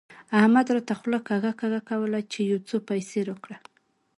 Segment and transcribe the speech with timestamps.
[0.39, 3.57] احمد راته خوله کږه کږه کوله چې يو څو پيسې راکړه.